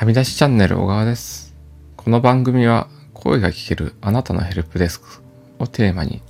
[0.00, 1.54] はみ出しチャンネル小川です。
[1.94, 5.06] この番組は声が聞けるあなたのヘルプデスク
[5.58, 6.22] をテーマに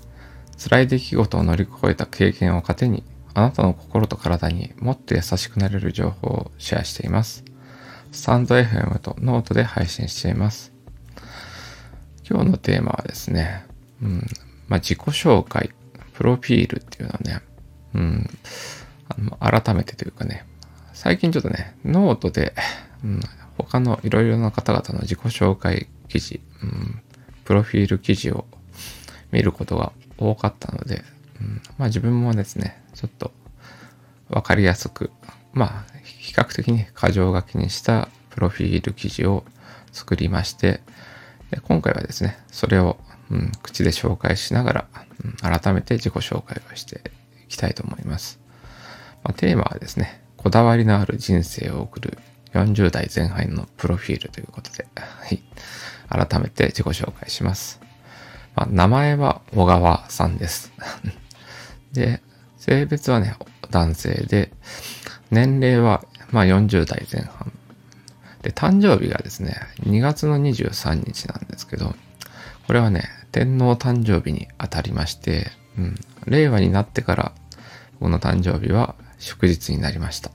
[0.58, 7.44] 辛い出来事を乗り越えた経験を糧にあなたの心と体にもっと優しくなれる情報をシェアしています。
[8.10, 10.72] スタンド FM とノートで配信しています。
[12.28, 13.66] 今日のテーマはですね、
[14.02, 14.26] うん、
[14.66, 15.70] まあ、自己紹介、
[16.14, 17.40] プロフィールっていうのはね、
[17.94, 18.28] うん、
[19.38, 20.44] 改めてというかね、
[20.92, 22.52] 最近ちょっとね、ノートで、
[23.04, 23.20] うん、
[23.70, 27.00] 他のいろいろな方々の自己紹介記事、うん、
[27.44, 28.44] プロフィール記事を
[29.30, 31.04] 見ることが多かったので、
[31.40, 33.30] うん、まあ自分もですね、ちょっと
[34.28, 35.12] わかりやすく、
[35.52, 39.44] まあ比較的に箇条書きにしたプロフィール記事を
[39.92, 40.80] 作りまして、
[41.52, 42.96] で今回はですね、それを、
[43.30, 44.88] うん、口で紹介しながら、
[45.24, 47.12] うん、改めて自己紹介をして
[47.44, 48.40] いきたいと思います。
[49.22, 52.18] まあ、テーマはですね、こだわりのある人生を送る
[52.54, 55.42] 40代前半のプロフィールということで、はい、
[56.08, 57.80] 改めて自己紹介します。
[58.56, 60.72] まあ、名前は小川さんです。
[61.92, 62.22] で、
[62.58, 63.36] 性別はね、
[63.70, 64.52] 男性で、
[65.30, 67.52] 年齢はまあ40代前半。
[68.42, 71.94] で、誕生日がですね、2月の23日なんですけど、
[72.66, 75.94] これはね、天皇誕生日にあたりまして、うん、
[76.26, 77.32] 令和になってから、
[78.00, 80.30] この誕生日は祝日になりました。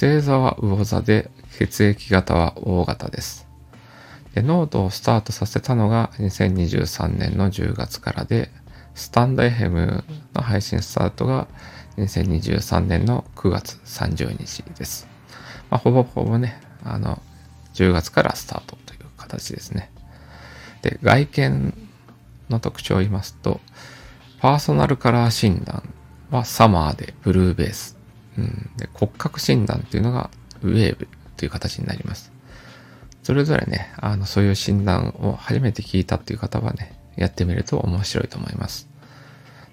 [0.00, 3.48] 星座は魚座で、血液型は O 型です。
[4.32, 8.48] で、ノートをスタートさせたのが2023年の10月からで、
[8.94, 11.48] スタンド FM の配信スタートが
[11.96, 15.08] 2023年の9月30日です。
[15.68, 17.20] まあ、ほぼほぼね、あの、
[17.74, 19.90] 10月からスタートという形ですね。
[20.82, 21.74] で、外見
[22.48, 23.60] の特徴を言いますと、
[24.38, 25.82] パーソナルカラー診断
[26.30, 27.97] はサマーでブルーベース。
[28.38, 30.30] うん、で骨格診断っていうのが
[30.62, 32.32] ウェーブという形になります。
[33.22, 38.88] それぞれね、あの、そういう診断を初めて聞いたっていう方はね、やってみると面白いと思います。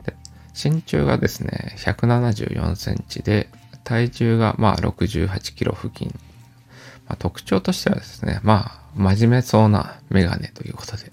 [0.03, 0.13] で
[0.53, 3.49] 身長がですね、174センチで、
[3.85, 6.13] 体重がまあ68キロ付近。
[7.07, 11.11] まあ、特徴としてはですね、まあ、真面目そうなメガネということで。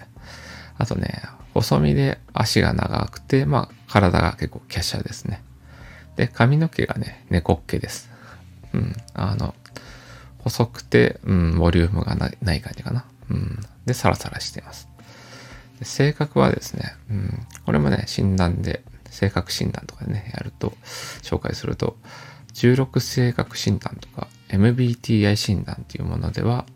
[0.78, 1.22] あとね、
[1.54, 5.42] 細身で足が長くて、まあ、体が結構華奢ですね。
[6.16, 8.10] で、髪の毛がね、猫っ毛です。
[8.72, 8.94] うん。
[9.14, 9.54] あの、
[10.38, 13.04] 細くて、うん、ボリュームがないない感じかな。
[13.30, 13.60] うん。
[13.86, 14.88] で、サラサラしています。
[15.82, 20.72] 性格はですね、うん、これもね、診断で、性格診断とかでね、やると、
[21.22, 21.96] 紹介すると、
[22.54, 26.66] 16性格診断とか MBTI 診断っていうものでは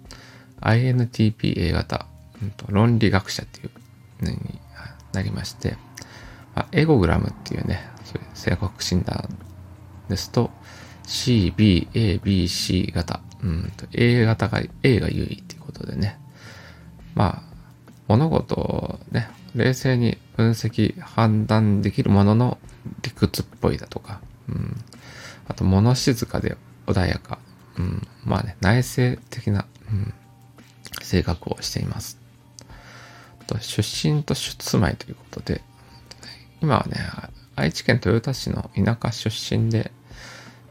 [0.60, 2.06] INTPA 型、
[2.42, 4.38] うん、と論理学者っていうのに
[5.12, 5.76] なりまして、
[6.54, 9.36] まあ、エゴグラムっていうねそういう性格診断
[10.08, 10.50] ですと
[11.04, 16.18] CBABC 型、うん、と A 型が A が優位っていうことでね。
[17.14, 17.56] まあ
[18.08, 22.58] 物事をね冷静に分析判断できるものの
[23.02, 24.76] 理屈っぽいだとか、うん、
[25.48, 26.56] あと物静かで
[26.86, 27.40] 穏やか、
[27.78, 30.14] うん、まあね内省的な、うん、
[31.02, 32.18] 性格をしています。
[33.48, 35.62] と出身と出住まいということで。
[36.62, 36.96] 今はね
[37.56, 39.90] 愛知県豊田市の田舎出身で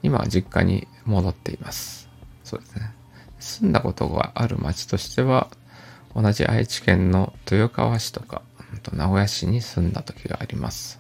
[0.04, 2.08] 今は実家に戻っています。
[2.44, 2.94] そうですね。
[3.40, 5.50] 住んだことがある町としては
[6.16, 8.44] 同じ愛知県の豊川市とか
[8.84, 11.00] と名古屋市に住んだ時があります。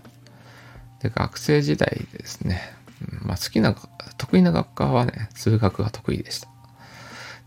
[1.01, 2.61] で学生時代ですね、
[3.21, 3.75] まあ、好きな
[4.17, 6.47] 得意な学科はね数学が得意でした。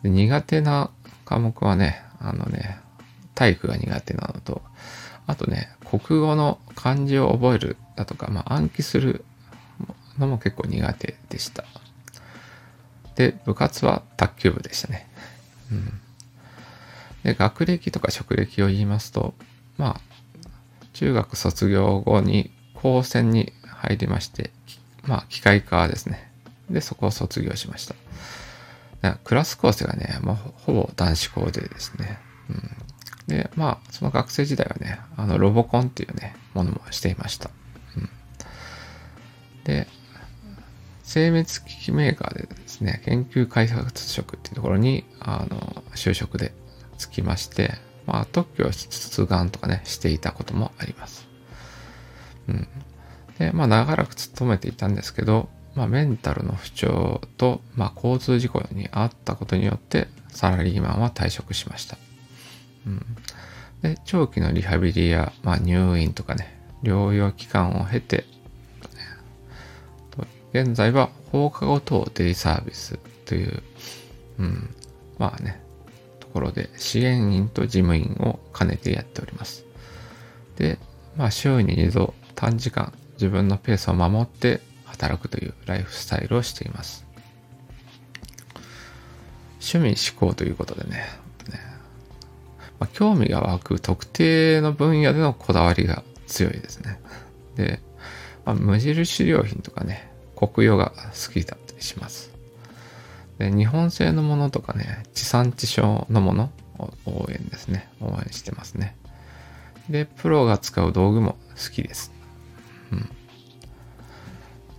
[0.02, 0.90] で苦手な
[1.24, 2.78] 科目はねあのね
[3.34, 4.62] 体育が苦手なのと
[5.26, 9.24] あとね国語の漢字を覚えるだとか、まあ、暗記する
[10.18, 11.64] のも結構苦手でした。
[13.16, 15.08] で部活は卓球部でしたね。
[15.72, 16.00] うん。
[17.24, 19.34] で学歴とか職歴を言いますと
[19.76, 20.00] まあ
[20.92, 24.52] 中学卒業後に高専に入りまして
[25.02, 26.30] まあ機械科ですね。
[26.70, 27.96] でそこを卒業しました。
[29.24, 32.18] クラス構成がね、まあ、ほぼ男子校でですね、
[32.50, 32.70] うん、
[33.28, 37.50] でまあその学生時代はねあのロボコンっていうねものもしていました、
[39.68, 39.86] で
[41.02, 46.52] 精密機器メーカーでですね研究開発職っていうところにあの就職で
[46.96, 47.72] つきまして
[48.06, 51.28] まあ特許出願とかねしていたこともあります。
[52.48, 52.68] うん。
[53.38, 61.96] でまあ長らく勤めていたんですけどまあ、メンタルの不調と、まあ、交通事故に遭ったことによってサラリーマンは退職しました。
[62.84, 63.06] うん、
[63.82, 68.24] で長期のリハビリや、まあ、入院とかね療養期間を経て、
[70.52, 73.62] 現在は放課後等デイサービスという、
[74.38, 74.74] うん、
[75.18, 75.62] まあね、
[76.20, 79.64] ところで支援員と事務員を兼ねてやっております。
[80.56, 80.78] で、
[81.16, 87.06] まあ週に2度短時間自分のペースを守って働くというライフスタイルをしています。
[89.60, 90.96] 趣味思考ということでね、
[91.50, 91.60] ね
[92.78, 97.00] まあ、興味が湧く特定の分野でのこだわりが強いですね。
[97.56, 97.80] で、
[98.44, 100.07] まあ、無印良品とかね、
[100.38, 100.92] 国用が
[101.26, 102.30] 好きだったりします。
[103.38, 107.88] で、日本製のものとかね、地産地消のものを応援ですね。
[108.00, 108.96] 応援してますね。
[109.88, 112.12] で、プロが使う道具も好きです。
[112.92, 113.10] うん。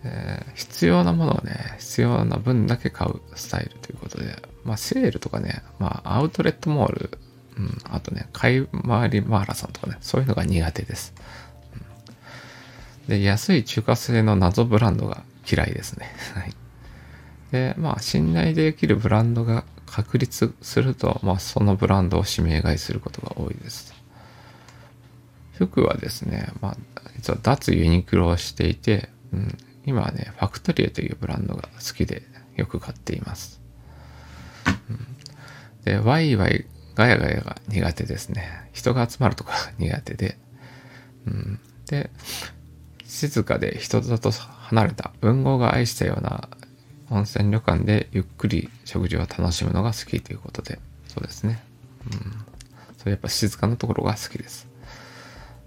[0.05, 7.19] えー、必要なものをね、必要な分だけ買うスタイルということで、まあ、セールとかね、まあ、アウトレットモール、
[7.57, 11.13] うん、あとね、買い回りマーラソンとかね、そういうのが苦手です。
[13.03, 16.13] うん、で、安い中華製の謎ブランドが嫌いですね。
[16.35, 16.53] はい。
[17.51, 23.93] で、まあ、信頼できるブランドが確立すると、まあ、そのブランドを指名買いすることが多いです。
[25.53, 26.77] 服はですね、まあ、
[27.15, 32.23] 実は脱ユニクロをしていて、うん、今はね、ファクトリエというブランドが好きで
[32.55, 33.59] よく買っています。
[34.89, 35.07] うん、
[35.83, 36.65] で、ワイワイ
[36.95, 38.69] ガヤガヤが苦手ですね。
[38.73, 40.37] 人が集まるとか苦手で。
[41.25, 42.09] うん、で、
[43.05, 44.31] 静かで人里
[44.69, 46.47] 離れた文豪が愛したような
[47.09, 51.59] 温泉旅館でゆっくり食事を楽しむのが好きということで、そうですね。
[52.11, 52.45] うん。
[52.97, 54.67] それやっぱ静かなところが好きです。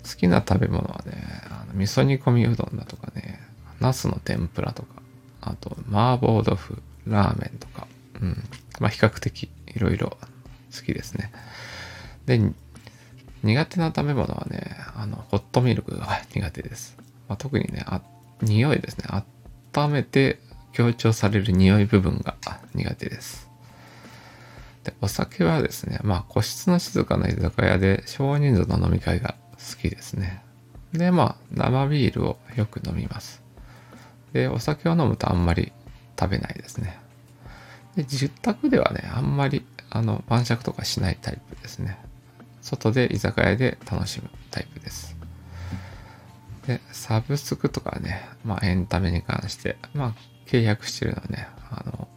[0.04, 3.40] 好きな食べ物はね、あの味噌煮込みうどんだとかね、
[3.80, 5.02] ナスの天ぷらとか、
[5.40, 7.88] あと麻婆豆腐、ラーメンとか、
[8.20, 8.36] うん。
[8.78, 10.16] まあ比較的いろいろ
[10.72, 11.32] 好きですね。
[12.26, 12.40] で、
[13.42, 16.96] 苦手な食べ物はね、あの、ホットミルクが苦手です。
[17.28, 18.00] まあ、特にね、あ、
[18.42, 19.04] 匂いですね。
[19.74, 20.38] 温めて
[20.72, 22.36] 強調される匂い部分が
[22.74, 23.48] 苦手です。
[24.84, 30.42] で、お酒はですね、まあ個室の静かな居酒屋で少人数の飲み会が好きですね。
[30.92, 33.42] で、まあ生ビールをよく飲みます。
[34.32, 35.72] で、お酒を飲むとあんまり
[36.18, 36.98] 食べないですね。
[37.96, 41.98] で、自宅ではね、あんまりあの晩酌とかしないタイプですね。
[42.60, 45.21] 外で居酒屋で楽しむタイプです。
[46.66, 50.14] で、サブスクとかね、まあエンタメに関して、まあ
[50.46, 52.08] 契約してるのはね、あの、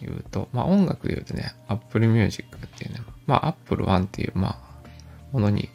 [0.00, 4.88] 言うと、まあ音楽で言うとね、Apple Music っていうね、まあ Apple One っていう、まあ、
[5.32, 5.68] ものに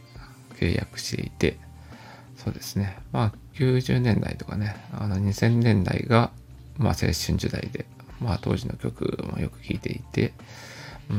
[0.60, 1.58] 契約していて、
[2.38, 6.32] そうですね、まあ90年代とかね、あの2000年代が、
[6.78, 7.86] まあ青春時代で、
[8.20, 10.34] まあ当時の曲もよく聴いていて、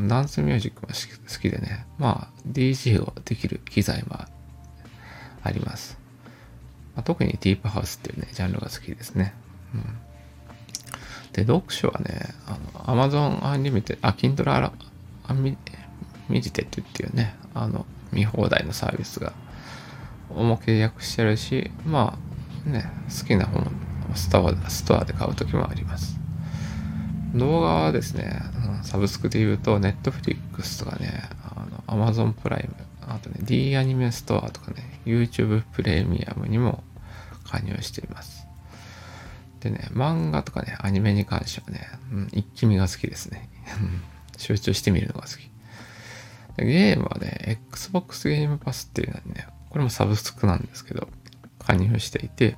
[0.08, 4.16] ダンスミュージックも好きでね、まあ DJ をできる機材も
[5.42, 5.99] あります。
[6.94, 9.34] まあ、特にディープハウスっていうね、ジャンルが好きですね。
[9.74, 9.82] うん。
[11.32, 14.72] で、読書はね、あの、Amazon Unlimited、あ、Kindle アラ、
[15.26, 15.56] アミ、
[16.28, 19.32] ミジテッドっていうね、あの、見放題のサービスが、
[20.30, 22.18] も契約してるし、ま
[22.66, 26.18] あ、ね、好きな本をストアストアで買うときもあります。
[27.34, 28.42] 動画はですね、
[28.82, 32.74] サブスクで言うと、Netflix とかね、あの、Amazon プライム、
[33.10, 36.84] あとね、D アニメストアとかね、YouTube プレミアムにも
[37.44, 38.46] 加入しています。
[39.60, 43.48] でね、漫画とかね、アニメに関してはね、うん、一気見が好きですね。
[44.38, 45.50] 集中して見るのが好き。
[46.56, 51.08] でゲームはね、Xbox ゲームパスっていうのにね、これもサブスクなんですけど、
[51.58, 52.56] 加入していて、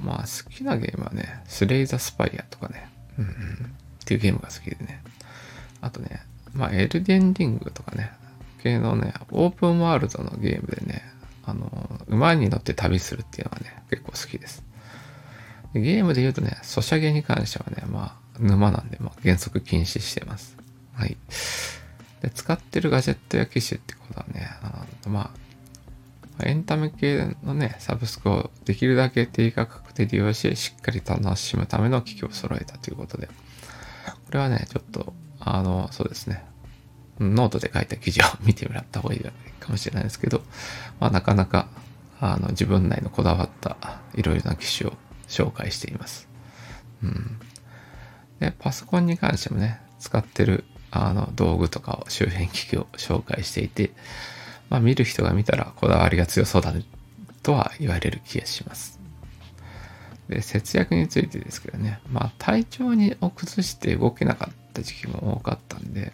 [0.00, 2.88] まあ好きなゲームはね、スレイザ・スパイアとかね、
[3.18, 3.34] うん、うん、っ
[4.04, 5.02] ていうゲームが好きでね。
[5.80, 6.22] あとね、
[6.54, 8.12] まあエルデンリングとかね、
[8.66, 11.02] 系のね、オープンワールドのゲームでね、
[11.44, 14.64] あの、馬に乗って旅するっていうのがね、結構好きです。
[15.74, 20.56] ゲームで言うとね、ソシャゲに関してはね、まあ、沼なんで、まあ、原則禁止してます。
[20.94, 21.16] はい。
[22.22, 25.30] で、使ってるガジェットや機種ってことはね、あのま
[26.40, 33.32] あ、エンタメ系のね、サブスクをできるだけ低価格で利用し、しっかり楽しむための機器を揃えたということで、こ
[34.32, 36.44] れはね、ちょっと、あの、そうですね、
[37.20, 39.20] ノートで書いた記事を見てもらった方がいい
[39.60, 40.42] かもしれないですけど、
[41.00, 41.68] まあ、なかなか、
[42.20, 44.94] あの、自分内のこだわったいろいろな機種を
[45.28, 46.28] 紹介しています。
[47.02, 47.38] うん。
[48.40, 53.90] で、パソコンに関してもね、使ってるあの道具とかを周辺機器を紹介していて、
[54.68, 56.84] まあ見る人が見たらこだわりが強そうだね
[57.42, 59.00] とは言われる気がします。
[60.28, 66.12] で、節約についてですけどね、まあ体調にを崩して動けなかった時期も多かったんで、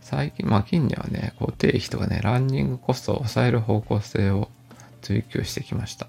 [0.00, 4.48] 最近、まあ近年はね、固定費とかね、ランニングコストを抑える方向性を
[5.02, 6.06] 追求してきました。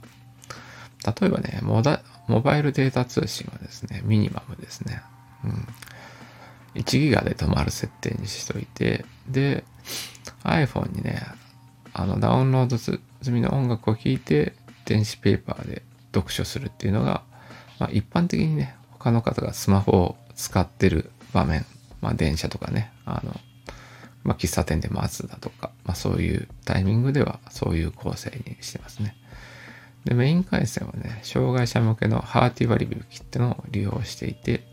[1.20, 1.82] 例えばね、モ
[2.42, 5.02] バイルデータ通信はですね、ミニマムですね。
[5.44, 5.68] うん。
[6.76, 9.64] 1ギガで止まる設定にしといて、で、
[10.44, 11.24] iPhone にね、
[11.94, 14.54] あの、ダウンロード済みの音楽を聴いて、
[14.86, 15.82] 電子ペーパーで
[16.14, 17.24] 読書するっていうのが、
[17.80, 21.66] まあ、一般的にね、他の方がスマホを使ってる場面、
[22.02, 23.40] まあ、電車とかね、あの、
[24.28, 29.16] まあ、喫茶店で待つだとか、まあ、そういうタイミングではそういう構成にしてますね。
[30.04, 34.68] で、メイン回線はね、障害者向けのハーティ割引ってのを利用していて、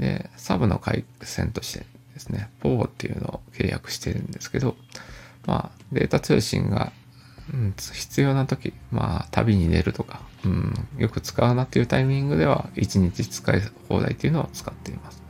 [0.00, 4.74] で、サブの回線としてですね、PO っていうのを契約してるんですけど、
[5.46, 6.92] まあ、データ通信が、
[7.52, 15.22] うん、必要な時、まあ、旅に出るとか、うん、よく使うなっていうタイミングでは、1日使い放題っていうのを使っています。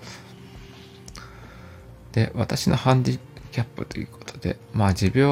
[2.12, 3.20] で、私のハンディ
[3.54, 5.22] キャップということで、まあ、持病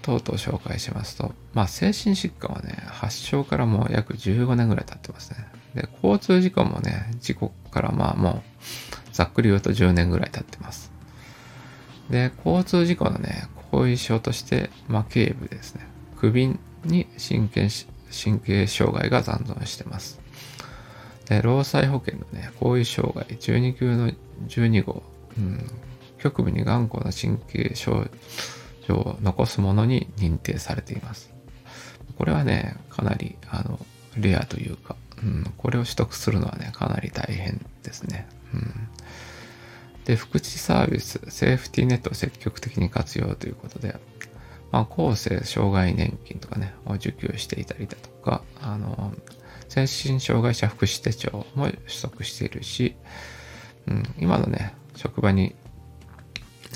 [0.00, 5.44] 等々紹介しますと、まあ、精神疾患はね、発症からもう約15年ぐらい経ってますね。
[5.74, 8.42] で、交通事故もね、事故からまあもう、
[9.12, 10.90] ざっくり言うと10年ぐらい経ってます。
[12.08, 15.86] で、交通事故のね、後遺症として、まあ、頸部ですね。
[16.16, 16.56] 首
[16.86, 17.68] に神経
[18.10, 20.18] 神経障害が残存してます。
[21.28, 24.12] で、労災保険のね、後遺障害12級の
[24.48, 25.02] 12号、
[25.36, 25.70] うん、
[26.18, 28.08] 局部に頑固な神経症
[28.88, 31.30] 状を残すものに認定されています。
[32.16, 33.78] これはね、かなり、あの、
[34.16, 38.26] レアというか、うん、これを取得するのはね、かなり大変ですね。
[38.54, 38.88] うん、
[40.04, 43.96] で、福祉サービス、セーフティーネットを積極的に活用ということで、
[44.72, 49.12] まあ、厚生障害年金とかね、を受給していたりだとか、あの、
[49.68, 52.96] 精神障害者福祉手帳も取得しているし、
[53.86, 55.54] うん、今のね、職場に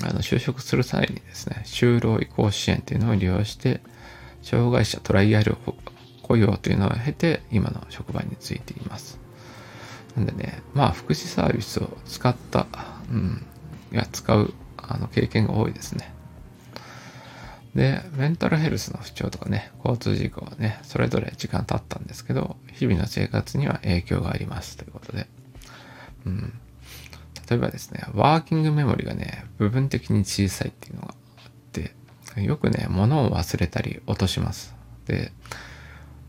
[0.03, 3.81] あの就職する際にですね、就労移行支援というのを利用して、
[4.41, 5.55] 障害者トライアル
[6.21, 9.19] 雇用というのを経て、今の職場についています。
[10.15, 12.67] なんでね、まあ、福祉サービスを使った、
[13.09, 13.45] うん、
[13.91, 16.13] や使うあの経験が多いですね。
[17.75, 25.27] で、メンタルヘルスの不調とかね、交通事故はね、それぞれ時間経ったんですけど、日々の生活には影響がありますということで、
[26.25, 26.59] うん、
[27.51, 31.13] 例えばですね、ワーキングメモリがね、部分的に小さいっていうのがあ
[31.49, 31.93] って、
[32.41, 34.73] よくね、物を忘れたり落とします。
[35.05, 35.33] で、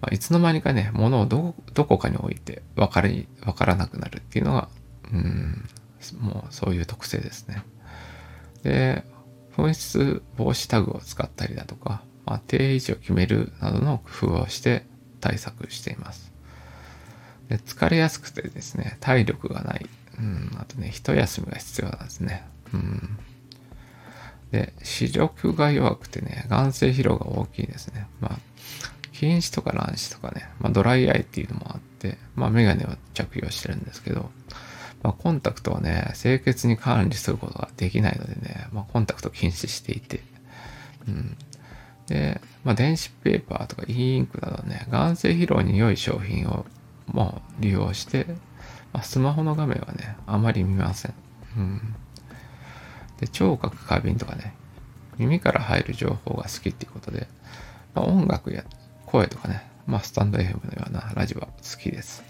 [0.01, 4.69] まあ、いつの間にかね、物をどこかに置いて分かり、分からなくなるっていうのが、
[5.13, 5.69] うん、
[6.19, 7.63] もうそういう特性ですね。
[8.65, 9.05] で、
[9.57, 14.87] 紛失防止タグを使ったりだとか、まあ、定位置を決めるなどの工夫をして
[15.21, 16.33] 対策しています。
[17.49, 19.87] で疲れやすくてですね、体力がない
[20.25, 22.45] ん、あとね、一休みが必要なんですね。
[22.73, 23.19] うん。
[24.53, 28.07] で、視力が弱くてね、眼性疲労が大きいですね。
[28.21, 28.39] まあ、
[29.13, 34.31] 近視とか乱視とかね、まあ、ドライアイっていうのもあって、まあ、メガネを着用してるんですけど、
[35.03, 40.21] まあ、コンタクトはね、清潔に管理することができないのでね、まあ、コンタクト禁止していて、
[41.09, 41.37] うん。
[42.07, 46.67] で、まあ、電子ペーパーとか e インクなどね、眼性疲労に良い商品を
[47.07, 48.27] もう利用して、
[48.93, 51.15] あ、スマホの画面はね、あまり見ません。
[51.57, 51.95] うん。
[53.21, 54.55] で、聴覚過敏とかね、
[55.19, 57.29] 耳から入る情報が好きっていうことで、
[57.95, 58.65] まあ、音楽や
[59.07, 62.23] 声とかね、まあ、スタンド FM のようなラジオは好きです。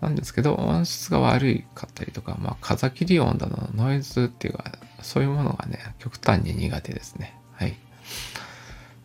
[0.00, 7.34] なんですけど、音質が悪いかったりとか、まあ、風切り音だの、ノイズっていうか、そういうものがね、極端に苦手ですね。
[7.52, 7.76] はい。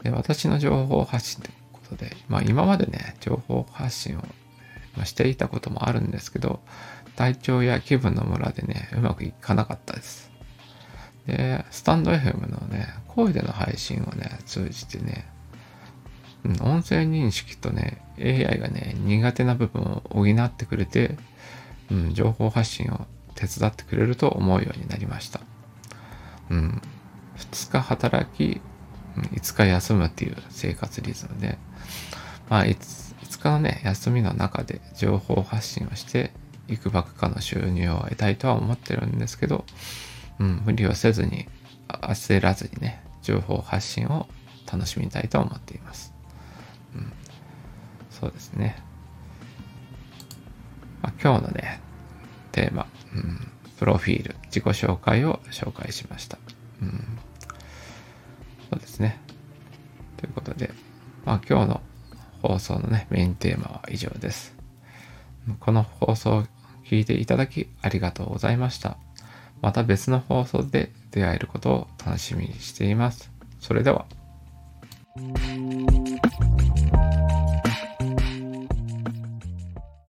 [0.04, 4.22] で、私の情報発信ということで、まあ、今までね、情報発信を
[4.96, 6.62] まあしていたこともあるんですけど、
[7.16, 10.32] 体調や気分のムラでね、うまくいかなかったです。
[11.28, 15.26] で、スタンド FM のね、声での配信をね、通じてね、
[16.62, 21.18] 音声認識とね、AI がね、苦手な部分を補ってくれて、
[21.90, 25.42] うん、情報発信を手伝ってくれると思うようになりました。
[26.50, 26.82] うん、
[27.38, 28.62] 2日働き、
[29.16, 31.58] 5日休むっていう生活リズムで、
[32.50, 32.66] まあ、
[33.52, 36.32] 日のね、休みの中で情報発信をして、
[36.68, 39.66] いくばくかの収入を得たいとは思ってるんですけど、
[40.40, 41.48] うん、無理をせずに、
[41.88, 44.28] 焦らずにね、情報発信を
[44.72, 46.14] 楽しみたいと思っています。
[46.96, 47.12] うん、
[48.10, 48.78] そうですね。
[51.02, 51.80] まあ、今日のね、
[52.52, 56.40] テーマ、うん、プロフィール、自己紹介を紹介しました。
[56.82, 57.20] うん、
[58.72, 59.20] そうですね。
[60.18, 60.72] ということで、
[61.26, 61.82] まあ今日の
[62.48, 64.56] 放送のね、メインテーマは以上です。
[65.60, 66.44] この放送を
[66.86, 68.98] 聞いていただきありがとうございました。
[69.62, 73.32] また別の放送で出会えることを楽しみにしています。
[73.60, 74.06] それでは。